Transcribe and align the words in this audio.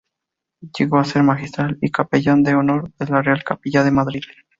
Llegó 0.79 0.97
a 0.97 1.03
ser 1.03 1.21
magistral 1.21 1.77
y 1.79 1.91
capellán 1.91 2.41
de 2.41 2.55
honor 2.55 2.91
de 2.93 3.05
la 3.05 3.21
Real 3.21 3.43
Capilla 3.43 3.83
de 3.83 3.91
Madrid. 3.91 4.23